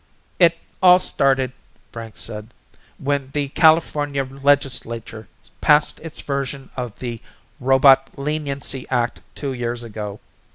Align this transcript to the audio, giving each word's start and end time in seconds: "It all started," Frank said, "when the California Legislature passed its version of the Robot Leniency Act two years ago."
"It 0.39 0.57
all 0.81 0.97
started," 0.97 1.51
Frank 1.91 2.17
said, 2.17 2.55
"when 2.97 3.29
the 3.33 3.49
California 3.49 4.23
Legislature 4.23 5.27
passed 5.61 5.99
its 5.99 6.21
version 6.21 6.71
of 6.75 6.97
the 6.97 7.21
Robot 7.59 8.09
Leniency 8.17 8.87
Act 8.89 9.19
two 9.35 9.53
years 9.53 9.83
ago." 9.83 10.19